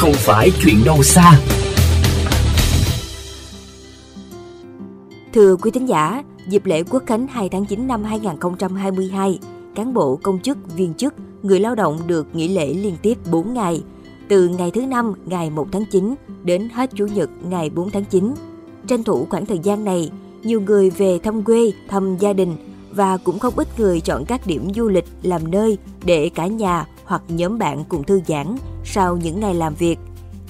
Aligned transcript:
không 0.00 0.12
phải 0.12 0.50
chuyện 0.62 0.76
đâu 0.84 1.02
xa. 1.02 1.40
Thưa 5.32 5.56
quý 5.56 5.70
thính 5.70 5.88
giả, 5.88 6.24
dịp 6.48 6.66
lễ 6.66 6.82
Quốc 6.82 7.02
khánh 7.06 7.26
2 7.26 7.48
tháng 7.48 7.64
9 7.64 7.86
năm 7.86 8.04
2022, 8.04 9.38
cán 9.74 9.94
bộ 9.94 10.16
công 10.22 10.38
chức, 10.38 10.58
viên 10.76 10.94
chức, 10.94 11.14
người 11.42 11.60
lao 11.60 11.74
động 11.74 11.98
được 12.06 12.26
nghỉ 12.32 12.48
lễ 12.48 12.74
liên 12.74 12.96
tiếp 13.02 13.18
4 13.30 13.54
ngày, 13.54 13.82
từ 14.28 14.48
ngày 14.48 14.70
thứ 14.70 14.80
năm 14.80 15.12
ngày 15.26 15.50
1 15.50 15.66
tháng 15.72 15.84
9 15.90 16.14
đến 16.42 16.68
hết 16.74 16.90
Chủ 16.94 17.06
nhật 17.06 17.30
ngày 17.50 17.70
4 17.70 17.90
tháng 17.90 18.04
9. 18.04 18.34
Tranh 18.86 19.04
thủ 19.04 19.26
khoảng 19.30 19.46
thời 19.46 19.58
gian 19.58 19.84
này, 19.84 20.10
nhiều 20.42 20.60
người 20.60 20.90
về 20.90 21.18
thăm 21.18 21.42
quê, 21.42 21.72
thăm 21.88 22.16
gia 22.16 22.32
đình 22.32 22.56
và 22.90 23.16
cũng 23.16 23.38
không 23.38 23.54
ít 23.56 23.68
người 23.78 24.00
chọn 24.00 24.24
các 24.24 24.46
điểm 24.46 24.74
du 24.74 24.88
lịch 24.88 25.06
làm 25.22 25.50
nơi 25.50 25.78
để 26.04 26.30
cả 26.34 26.46
nhà 26.46 26.86
hoặc 27.04 27.22
nhóm 27.28 27.58
bạn 27.58 27.84
cùng 27.88 28.04
thư 28.04 28.20
giãn 28.26 28.56
sau 28.84 29.16
những 29.16 29.40
ngày 29.40 29.54
làm 29.54 29.74
việc. 29.74 29.98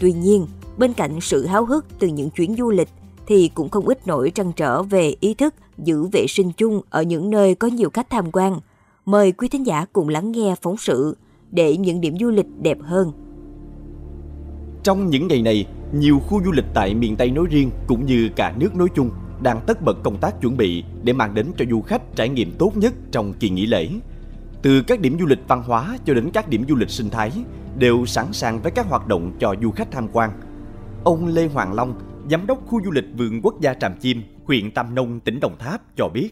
Tuy 0.01 0.12
nhiên, 0.12 0.47
bên 0.79 0.93
cạnh 0.93 1.21
sự 1.21 1.47
háo 1.47 1.65
hức 1.65 1.87
từ 1.98 2.09
những 2.09 2.30
chuyến 2.30 2.55
du 2.59 2.71
lịch 2.71 2.88
thì 3.27 3.51
cũng 3.55 3.69
không 3.69 3.88
ít 3.88 4.07
nỗi 4.07 4.30
trăn 4.30 4.52
trở 4.52 4.83
về 4.83 5.15
ý 5.21 5.34
thức 5.34 5.55
giữ 5.79 6.07
vệ 6.12 6.27
sinh 6.29 6.52
chung 6.52 6.80
ở 6.91 7.02
những 7.02 7.30
nơi 7.30 7.55
có 7.55 7.69
nhiều 7.69 7.91
khách 7.91 8.11
tham 8.11 8.33
quan. 8.33 8.61
Mời 9.05 9.33
quý 9.33 9.48
thính 9.48 9.66
giả 9.66 9.87
cùng 9.93 10.09
lắng 10.09 10.33
nghe 10.33 10.55
phóng 10.62 10.77
sự 10.77 11.16
để 11.51 11.77
những 11.77 12.01
điểm 12.01 12.15
du 12.21 12.30
lịch 12.30 12.47
đẹp 12.62 12.79
hơn. 12.83 13.12
Trong 14.83 15.10
những 15.10 15.29
ngày 15.29 15.43
này, 15.43 15.66
nhiều 15.93 16.19
khu 16.19 16.41
du 16.45 16.52
lịch 16.52 16.65
tại 16.74 16.95
miền 16.95 17.16
Tây 17.16 17.30
nói 17.30 17.47
riêng 17.51 17.71
cũng 17.87 18.07
như 18.07 18.30
cả 18.37 18.55
nước 18.59 18.74
nói 18.74 18.88
chung 18.95 19.10
đang 19.43 19.60
tất 19.66 19.83
bật 19.83 20.02
công 20.02 20.16
tác 20.16 20.41
chuẩn 20.41 20.57
bị 20.57 20.85
để 21.02 21.12
mang 21.12 21.35
đến 21.35 21.47
cho 21.59 21.65
du 21.71 21.80
khách 21.80 22.16
trải 22.16 22.29
nghiệm 22.29 22.52
tốt 22.59 22.77
nhất 22.77 22.95
trong 23.12 23.33
kỳ 23.33 23.51
nghỉ 23.51 23.66
lễ. 23.66 23.88
Từ 24.62 24.82
các 24.87 25.00
điểm 25.00 25.16
du 25.20 25.27
lịch 25.27 25.38
văn 25.48 25.62
hóa 25.66 25.84
cho 26.05 26.14
đến 26.14 26.30
các 26.34 26.48
điểm 26.48 26.64
du 26.68 26.77
lịch 26.77 26.88
sinh 26.88 27.10
thái 27.12 27.30
đều 27.78 28.06
sẵn 28.06 28.24
sàng 28.32 28.59
với 28.62 28.73
các 28.74 28.87
hoạt 28.87 29.06
động 29.09 29.32
cho 29.38 29.55
du 29.62 29.70
khách 29.70 29.88
tham 29.91 30.09
quan. 30.12 30.30
Ông 31.04 31.26
Lê 31.26 31.48
Hoàng 31.54 31.73
Long, 31.74 31.95
giám 32.30 32.46
đốc 32.46 32.59
khu 32.66 32.80
du 32.85 32.90
lịch 32.90 33.04
vườn 33.18 33.40
quốc 33.43 33.54
gia 33.60 33.74
Tràm 33.74 33.93
Chim, 34.01 34.23
huyện 34.46 34.70
Tam 34.74 34.95
Nông, 34.95 35.20
tỉnh 35.20 35.40
Đồng 35.40 35.57
Tháp 35.59 35.80
cho 35.96 36.09
biết. 36.09 36.30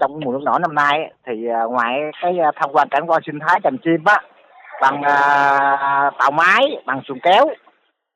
Trong 0.00 0.20
mùa 0.20 0.32
nước 0.32 0.42
nổi 0.42 0.60
năm 0.60 0.74
nay 0.74 1.12
thì 1.26 1.32
à, 1.48 1.62
ngoài 1.64 2.00
cái 2.22 2.38
à, 2.38 2.52
tham 2.56 2.70
quan 2.72 2.88
cảnh 2.90 3.06
quan 3.06 3.22
sinh 3.26 3.38
thái 3.46 3.60
Tràm 3.64 3.76
Chim 3.84 4.04
á 4.04 4.22
bằng 4.80 5.00
uh, 5.00 6.14
tàu 6.18 6.30
máy, 6.30 6.64
bằng 6.86 7.00
xuồng 7.08 7.18
kéo, 7.22 7.44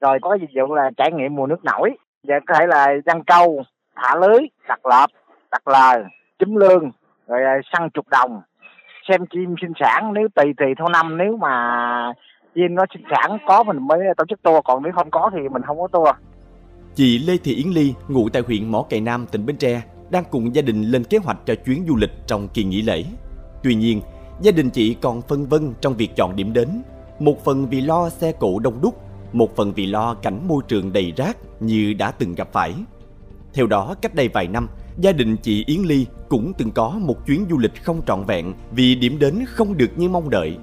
rồi 0.01 0.19
có 0.23 0.35
dịch 0.41 0.51
vụ 0.55 0.75
là 0.75 0.91
trải 0.97 1.13
nghiệm 1.13 1.35
mùa 1.35 1.47
nước 1.47 1.65
nổi, 1.65 1.91
và 2.29 2.35
có 2.47 2.55
thể 2.59 2.67
là 2.67 2.89
giăng 3.07 3.25
câu, 3.25 3.63
thả 3.97 4.17
lưới, 4.17 4.41
đặt 4.69 4.87
lợp, 4.87 5.11
đặt 5.51 5.69
lờ, 5.69 6.05
chấm 6.39 6.57
lương, 6.57 6.91
rồi 7.27 7.41
săn 7.73 7.91
chục 7.91 8.09
đồng, 8.09 8.43
xem 9.09 9.27
chim 9.27 9.55
sinh 9.63 9.73
sản 9.81 10.13
nếu 10.15 10.29
tùy 10.35 10.47
tùy 10.57 10.67
theo 10.79 10.89
năm 10.89 11.19
nếu 11.19 11.37
mà 11.37 11.53
chim 12.55 12.75
nó 12.75 12.85
sinh 12.95 13.05
sản 13.11 13.39
có 13.47 13.63
mình 13.63 13.87
mới 13.87 13.99
tổ 14.17 14.25
chức 14.29 14.43
tour 14.43 14.61
còn 14.65 14.83
nếu 14.83 14.93
không 14.93 15.11
có 15.11 15.31
thì 15.33 15.49
mình 15.49 15.63
không 15.63 15.79
có 15.79 15.89
tour 15.93 16.09
Chị 16.95 17.19
Lê 17.19 17.37
Thị 17.45 17.55
Yến 17.55 17.69
Ly, 17.69 17.95
ngụ 18.09 18.29
tại 18.29 18.43
huyện 18.47 18.73
Mỏ 18.73 18.83
Cày 18.91 19.01
Nam, 19.01 19.27
tỉnh 19.27 19.47
Bến 19.47 19.57
Tre, 19.57 19.83
đang 20.11 20.25
cùng 20.31 20.55
gia 20.55 20.63
đình 20.63 20.83
lên 20.83 21.05
kế 21.05 21.19
hoạch 21.19 21.39
cho 21.47 21.55
chuyến 21.55 21.85
du 21.89 21.97
lịch 21.97 22.11
trong 22.27 22.49
kỳ 22.49 22.65
nghỉ 22.65 22.83
lễ. 22.83 23.05
Tuy 23.63 23.75
nhiên, 23.75 24.01
gia 24.41 24.53
đình 24.53 24.71
chị 24.71 24.95
còn 24.95 25.23
phân 25.23 25.47
vân 25.47 25.75
trong 25.81 25.95
việc 25.95 26.11
chọn 26.17 26.37
điểm 26.37 26.53
đến. 26.53 26.69
Một 27.19 27.45
phần 27.45 27.67
vì 27.67 27.81
lo 27.81 28.09
xe 28.09 28.33
cộ 28.33 28.59
đông 28.59 28.79
đúc, 28.83 28.95
một 29.33 29.57
phần 29.57 29.73
vì 29.73 29.87
lo 29.87 30.15
cảnh 30.15 30.49
môi 30.49 30.63
trường 30.69 30.93
đầy 30.93 31.13
rác 31.17 31.37
như 31.61 31.95
đã 31.99 32.11
từng 32.11 32.35
gặp 32.35 32.49
phải. 32.53 32.75
Theo 33.55 33.67
đó, 33.67 33.95
cách 34.03 34.15
đây 34.15 34.29
vài 34.29 34.49
năm, 34.49 34.69
gia 34.99 35.13
đình 35.13 35.37
chị 35.37 35.65
Yến 35.67 35.81
Ly 35.81 36.07
cũng 36.33 36.53
từng 36.59 36.71
có 36.71 36.95
một 37.01 37.17
chuyến 37.27 37.47
du 37.51 37.59
lịch 37.59 37.85
không 37.85 38.03
trọn 38.07 38.25
vẹn 38.25 38.55
vì 38.71 38.95
điểm 38.95 39.19
đến 39.19 39.45
không 39.49 39.77
được 39.77 39.91
như 39.97 40.09
mong 40.09 40.31
đợi. 40.31 40.57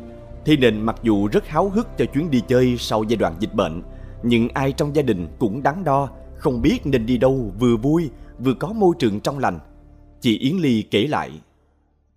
Thế 0.45 0.55
nên 0.57 0.81
mặc 0.81 0.95
dù 1.03 1.27
rất 1.27 1.47
háo 1.47 1.69
hức 1.69 1.87
cho 1.97 2.05
chuyến 2.13 2.31
đi 2.31 2.41
chơi 2.47 2.75
sau 2.79 3.03
giai 3.03 3.17
đoạn 3.17 3.33
dịch 3.39 3.53
bệnh, 3.53 3.83
nhưng 4.23 4.49
ai 4.53 4.71
trong 4.71 4.95
gia 4.95 5.01
đình 5.01 5.27
cũng 5.39 5.63
đắn 5.63 5.83
đo, 5.83 6.07
không 6.37 6.61
biết 6.61 6.79
nên 6.83 7.05
đi 7.05 7.17
đâu 7.17 7.51
vừa 7.59 7.75
vui 7.77 8.09
vừa 8.39 8.53
có 8.53 8.67
môi 8.67 8.95
trường 8.99 9.19
trong 9.19 9.39
lành. 9.39 9.59
Chị 10.21 10.39
Yến 10.39 10.57
Ly 10.57 10.83
kể 10.91 11.07
lại. 11.09 11.29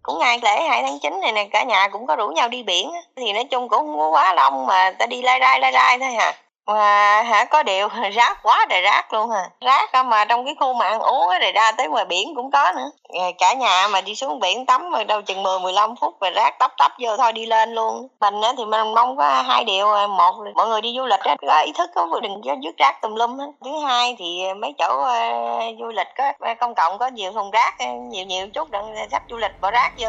Cũng 0.02 0.18
ngày 0.18 0.40
lễ 0.42 0.68
2 0.68 0.82
tháng 0.82 0.98
9 1.02 1.20
này 1.22 1.32
nè, 1.32 1.48
cả 1.50 1.64
nhà 1.64 1.88
cũng 1.92 2.06
có 2.06 2.16
rủ 2.16 2.28
nhau 2.28 2.48
đi 2.48 2.62
biển, 2.62 2.90
thì 3.16 3.32
nói 3.32 3.44
chung 3.44 3.68
cũng 3.68 3.78
không 3.86 3.98
có 3.98 4.10
quá 4.10 4.34
đông 4.36 4.66
mà 4.66 4.90
ta 4.98 5.06
đi 5.06 5.22
lai 5.22 5.38
rai 5.40 5.60
lai 5.60 5.72
rai 5.72 5.98
thôi 5.98 6.10
hả 6.10 6.32
mà 6.66 7.22
hả 7.22 7.44
có 7.44 7.62
điều 7.62 7.88
rác 8.12 8.42
quá 8.42 8.66
trời 8.70 8.82
rác 8.82 9.12
luôn 9.12 9.30
à 9.30 9.50
rác 9.60 10.04
mà 10.04 10.24
trong 10.24 10.44
cái 10.44 10.54
khu 10.60 10.74
mà 10.74 10.86
ăn 10.86 11.00
uống 11.00 11.28
á 11.28 11.38
rồi 11.38 11.52
ra 11.52 11.72
tới 11.72 11.88
ngoài 11.88 12.04
biển 12.04 12.34
cũng 12.34 12.50
có 12.50 12.72
nữa. 12.76 12.90
Cả 13.38 13.54
nhà 13.54 13.88
mà 13.88 14.00
đi 14.00 14.14
xuống 14.14 14.40
biển 14.40 14.66
tắm 14.66 14.90
mà 14.90 15.04
đâu 15.04 15.22
chừng 15.22 15.42
10 15.42 15.58
15 15.58 15.94
phút 16.00 16.20
rồi 16.20 16.30
rác 16.30 16.58
tấp 16.58 16.72
tấp 16.78 16.92
vô 16.98 17.16
thôi 17.16 17.32
đi 17.32 17.46
lên 17.46 17.74
luôn. 17.74 18.08
Mình 18.20 18.40
á 18.42 18.52
thì 18.58 18.64
mình 18.64 18.94
mong 18.94 19.16
có 19.16 19.42
hai 19.42 19.64
điều 19.64 19.92
à, 19.92 20.06
một 20.06 20.34
mọi 20.54 20.68
người 20.68 20.80
đi 20.80 20.94
du 20.96 21.06
lịch 21.06 21.20
á 21.20 21.36
có 21.40 21.62
ý 21.66 21.72
thức 21.78 21.90
có 21.94 22.20
đừng 22.22 22.42
có 22.44 22.56
vứt 22.62 22.76
rác 22.78 23.02
tùm 23.02 23.14
lum 23.14 23.38
á. 23.38 23.46
Thứ 23.64 23.70
hai 23.86 24.16
thì 24.18 24.40
mấy 24.56 24.74
chỗ 24.78 25.00
uh, 25.00 25.78
du 25.78 25.86
lịch 25.86 26.08
có 26.16 26.32
à, 26.40 26.54
công 26.54 26.74
cộng 26.74 26.98
có 26.98 27.06
nhiều 27.06 27.32
thùng 27.32 27.50
rác 27.50 27.74
nhiều 28.10 28.26
nhiều 28.26 28.48
chút 28.48 28.70
đừng 28.70 28.94
rác 29.10 29.22
du 29.30 29.36
lịch 29.36 29.60
bỏ 29.60 29.70
rác 29.70 29.92
vô. 29.98 30.08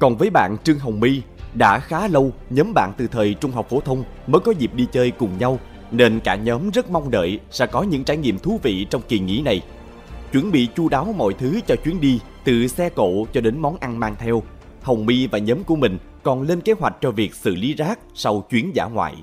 Còn 0.00 0.16
với 0.16 0.30
bạn 0.30 0.56
Trương 0.64 0.78
Hồng 0.78 1.00
My 1.00 1.22
đã 1.54 1.78
khá 1.78 2.08
lâu, 2.08 2.30
nhóm 2.50 2.74
bạn 2.74 2.92
từ 2.98 3.06
thời 3.12 3.34
trung 3.34 3.52
học 3.52 3.66
phổ 3.70 3.80
thông 3.80 4.04
mới 4.26 4.40
có 4.40 4.52
dịp 4.58 4.74
đi 4.74 4.86
chơi 4.92 5.10
cùng 5.10 5.38
nhau, 5.38 5.58
nên 5.90 6.20
cả 6.20 6.34
nhóm 6.34 6.70
rất 6.70 6.90
mong 6.90 7.10
đợi 7.10 7.40
sẽ 7.50 7.66
có 7.66 7.82
những 7.82 8.04
trải 8.04 8.16
nghiệm 8.16 8.38
thú 8.38 8.60
vị 8.62 8.86
trong 8.90 9.02
kỳ 9.02 9.18
nghỉ 9.18 9.42
này. 9.42 9.60
Chuẩn 10.32 10.52
bị 10.52 10.68
chu 10.76 10.88
đáo 10.88 11.14
mọi 11.16 11.32
thứ 11.32 11.60
cho 11.66 11.74
chuyến 11.84 12.00
đi, 12.00 12.20
từ 12.44 12.66
xe 12.66 12.88
cộ 12.88 13.26
cho 13.32 13.40
đến 13.40 13.58
món 13.58 13.76
ăn 13.80 14.00
mang 14.00 14.16
theo. 14.18 14.42
Hồng 14.82 15.06
My 15.06 15.26
và 15.26 15.38
nhóm 15.38 15.64
của 15.64 15.76
mình 15.76 15.98
còn 16.22 16.42
lên 16.42 16.60
kế 16.60 16.72
hoạch 16.72 16.94
cho 17.00 17.10
việc 17.10 17.34
xử 17.34 17.54
lý 17.54 17.74
rác 17.74 17.98
sau 18.14 18.44
chuyến 18.50 18.70
giả 18.74 18.84
ngoại. 18.84 19.14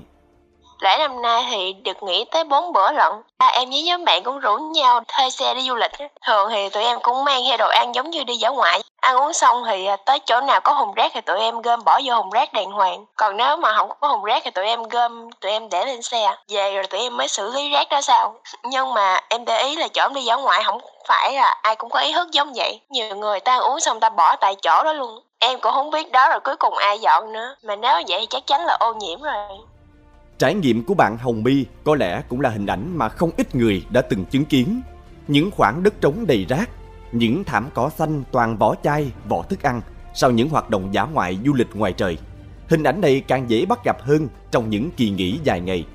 Lễ 0.80 0.96
năm 0.98 1.22
nay 1.22 1.42
thì 1.50 1.72
được 1.84 2.02
nghỉ 2.02 2.24
tới 2.32 2.44
4 2.44 2.72
bữa 2.72 2.92
lận. 2.92 3.12
À, 3.38 3.46
em 3.46 3.70
với 3.70 3.82
nhóm 3.82 4.04
bạn 4.04 4.22
cũng 4.24 4.38
rủ 4.38 4.56
nhau 4.74 5.00
thuê 5.08 5.30
xe 5.30 5.54
đi 5.54 5.60
du 5.68 5.74
lịch. 5.74 5.90
Thường 6.26 6.48
thì 6.50 6.68
tụi 6.68 6.82
em 6.82 6.98
cũng 7.02 7.24
mang 7.24 7.42
theo 7.48 7.56
đồ 7.56 7.68
ăn 7.68 7.94
giống 7.94 8.10
như 8.10 8.24
đi 8.24 8.36
dã 8.36 8.48
ngoại. 8.48 8.80
Ăn 9.08 9.16
uống 9.16 9.32
xong 9.32 9.62
thì 9.66 9.86
à, 9.86 9.96
tới 10.06 10.18
chỗ 10.26 10.40
nào 10.40 10.60
có 10.60 10.72
hùng 10.72 10.94
rác 10.94 11.12
thì 11.14 11.20
tụi 11.20 11.38
em 11.38 11.62
gom 11.62 11.84
bỏ 11.84 12.00
vô 12.04 12.14
hùng 12.14 12.30
rác 12.30 12.52
đàng 12.52 12.70
hoàng. 12.70 13.04
Còn 13.16 13.36
nếu 13.36 13.56
mà 13.56 13.74
không 13.76 13.90
có 14.00 14.08
hùng 14.08 14.24
rác 14.24 14.42
thì 14.44 14.50
tụi 14.50 14.64
em 14.64 14.82
gom, 14.82 15.30
tụi 15.40 15.52
em 15.52 15.68
để 15.70 15.86
lên 15.86 16.02
xe. 16.02 16.34
Về 16.48 16.74
rồi 16.74 16.86
tụi 16.86 17.00
em 17.00 17.16
mới 17.16 17.28
xử 17.28 17.52
lý 17.52 17.70
rác 17.70 17.86
đó 17.90 18.00
sao. 18.00 18.34
Nhưng 18.64 18.94
mà 18.94 19.20
em 19.28 19.44
để 19.44 19.62
ý 19.62 19.76
là 19.76 19.88
chỗ 19.88 20.08
đi 20.14 20.22
dã 20.22 20.36
ngoại 20.36 20.62
không 20.64 20.80
phải 21.08 21.32
là 21.34 21.60
ai 21.62 21.76
cũng 21.76 21.90
có 21.90 22.00
ý 22.00 22.12
thức 22.12 22.30
giống 22.32 22.52
vậy. 22.56 22.80
Nhiều 22.90 23.16
người 23.16 23.40
ta 23.40 23.52
ăn 23.52 23.60
uống 23.60 23.80
xong 23.80 24.00
ta 24.00 24.08
bỏ 24.10 24.36
tại 24.36 24.54
chỗ 24.62 24.82
đó 24.84 24.92
luôn. 24.92 25.22
Em 25.38 25.60
cũng 25.60 25.72
không 25.72 25.90
biết 25.90 26.12
đó 26.12 26.28
rồi 26.28 26.40
cuối 26.40 26.56
cùng 26.56 26.74
ai 26.74 26.98
dọn 26.98 27.32
nữa. 27.32 27.56
Mà 27.62 27.76
nếu 27.76 27.92
vậy 28.08 28.20
thì 28.20 28.26
chắc 28.30 28.46
chắn 28.46 28.64
là 28.64 28.76
ô 28.80 28.94
nhiễm 28.94 29.22
rồi. 29.22 29.58
Trải 30.38 30.54
nghiệm 30.54 30.84
của 30.84 30.94
bạn 30.94 31.18
Hồng 31.18 31.42
My 31.44 31.64
có 31.84 31.94
lẽ 31.94 32.22
cũng 32.28 32.40
là 32.40 32.50
hình 32.50 32.66
ảnh 32.66 32.98
mà 32.98 33.08
không 33.08 33.30
ít 33.36 33.54
người 33.54 33.82
đã 33.90 34.02
từng 34.10 34.24
chứng 34.24 34.44
kiến. 34.44 34.82
Những 35.28 35.50
khoảng 35.56 35.82
đất 35.82 35.94
trống 36.00 36.24
đầy 36.28 36.46
rác, 36.48 36.68
những 37.12 37.44
thảm 37.44 37.68
cỏ 37.74 37.90
xanh 37.98 38.22
toàn 38.32 38.56
vỏ 38.56 38.74
chai, 38.82 39.12
vỏ 39.28 39.42
thức 39.42 39.62
ăn 39.62 39.80
sau 40.14 40.30
những 40.30 40.48
hoạt 40.48 40.70
động 40.70 40.94
dã 40.94 41.04
ngoại 41.04 41.38
du 41.44 41.54
lịch 41.54 41.76
ngoài 41.76 41.92
trời. 41.92 42.18
Hình 42.68 42.82
ảnh 42.82 43.00
này 43.00 43.20
càng 43.20 43.50
dễ 43.50 43.66
bắt 43.66 43.84
gặp 43.84 43.96
hơn 44.00 44.28
trong 44.50 44.70
những 44.70 44.90
kỳ 44.90 45.10
nghỉ 45.10 45.38
dài 45.44 45.60
ngày. 45.60 45.86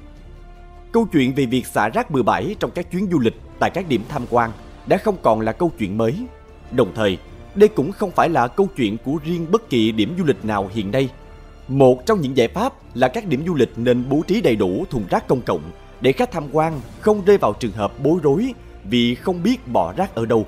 Câu 0.91 1.07
chuyện 1.13 1.33
về 1.35 1.45
việc 1.45 1.65
xả 1.65 1.89
rác 1.89 2.11
bừa 2.11 2.23
bãi 2.23 2.55
trong 2.59 2.71
các 2.71 2.91
chuyến 2.91 3.07
du 3.11 3.19
lịch 3.19 3.35
tại 3.59 3.69
các 3.69 3.87
điểm 3.87 4.03
tham 4.09 4.25
quan 4.29 4.51
đã 4.87 4.97
không 4.97 5.15
còn 5.21 5.41
là 5.41 5.51
câu 5.51 5.71
chuyện 5.79 5.97
mới. 5.97 6.25
Đồng 6.71 6.91
thời, 6.95 7.17
đây 7.55 7.69
cũng 7.69 7.91
không 7.91 8.11
phải 8.11 8.29
là 8.29 8.47
câu 8.47 8.67
chuyện 8.77 8.97
của 9.05 9.17
riêng 9.23 9.47
bất 9.51 9.69
kỳ 9.69 9.91
điểm 9.91 10.15
du 10.17 10.23
lịch 10.23 10.45
nào 10.45 10.69
hiện 10.73 10.91
nay– 10.91 11.09
một 11.67 12.05
trong 12.05 12.21
những 12.21 12.37
giải 12.37 12.47
pháp 12.47 12.73
là 12.93 13.07
các 13.07 13.27
điểm 13.27 13.43
du 13.47 13.55
lịch 13.55 13.71
nên 13.75 14.03
bố 14.09 14.21
trí 14.27 14.41
đầy 14.41 14.55
đủ 14.55 14.85
thùng 14.89 15.03
rác 15.09 15.27
công 15.27 15.41
cộng 15.41 15.61
để 16.01 16.11
khách 16.11 16.31
tham 16.31 16.43
quan 16.51 16.79
không 16.99 17.25
rơi 17.25 17.37
vào 17.37 17.53
trường 17.53 17.71
hợp 17.71 17.93
bối 18.03 18.19
rối 18.23 18.53
vì 18.83 19.15
không 19.15 19.43
biết 19.43 19.67
bỏ 19.67 19.93
rác 19.97 20.15
ở 20.15 20.25
đâu. 20.25 20.45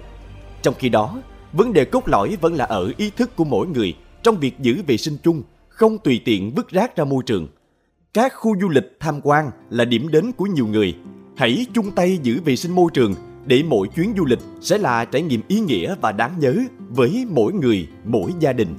Trong 0.66 0.76
khi 0.80 0.90
đó, 0.90 1.22
vấn 1.54 1.74
đề 1.74 1.86
cốt 1.86 2.08
lõi 2.08 2.38
vẫn 2.42 2.54
là 2.54 2.66
ở 2.66 2.92
ý 2.98 3.10
thức 3.10 3.36
của 3.36 3.44
mỗi 3.44 3.68
người 3.68 3.94
trong 4.24 4.38
việc 4.38 4.60
giữ 4.60 4.82
vệ 4.88 4.98
sinh 4.98 5.18
chung, 5.24 5.44
không 5.70 5.98
tùy 5.98 6.22
tiện 6.26 6.52
vứt 6.56 6.70
rác 6.70 6.96
ra 6.96 7.04
môi 7.04 7.24
trường. 7.26 7.48
Các 8.14 8.34
khu 8.36 8.56
du 8.62 8.70
lịch 8.70 8.98
tham 9.00 9.20
quan 9.24 9.52
là 9.70 9.86
điểm 9.86 10.08
đến 10.08 10.32
của 10.32 10.46
nhiều 10.46 10.68
người. 10.68 10.96
Hãy 11.38 11.66
chung 11.74 11.92
tay 11.92 12.20
giữ 12.24 12.42
vệ 12.46 12.56
sinh 12.56 12.72
môi 12.72 12.92
trường 12.94 13.16
để 13.46 13.64
mỗi 13.68 13.88
chuyến 13.96 14.14
du 14.18 14.26
lịch 14.26 14.40
sẽ 14.62 14.78
là 14.78 15.06
trải 15.06 15.22
nghiệm 15.22 15.42
ý 15.48 15.60
nghĩa 15.60 15.96
và 16.02 16.12
đáng 16.12 16.40
nhớ 16.40 16.56
với 16.90 17.26
mỗi 17.30 17.54
người, 17.54 17.88
mỗi 18.06 18.32
gia 18.40 18.54
đình. 18.54 18.76